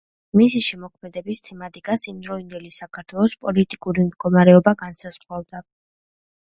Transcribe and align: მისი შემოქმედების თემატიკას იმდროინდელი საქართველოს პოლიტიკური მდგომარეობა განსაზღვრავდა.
მისი 0.39 0.61
შემოქმედების 0.67 1.41
თემატიკას 1.49 2.05
იმდროინდელი 2.13 2.73
საქართველოს 2.79 3.39
პოლიტიკური 3.45 4.09
მდგომარეობა 4.11 4.77
განსაზღვრავდა. 4.85 5.67